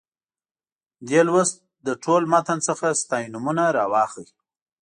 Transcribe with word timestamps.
دې 1.07 1.21
لوست 1.27 1.55
له 1.85 1.93
ټول 2.03 2.21
متن 2.31 2.59
څخه 2.67 2.99
ستاینومونه 3.01 3.63
راواخلئ. 3.77 4.27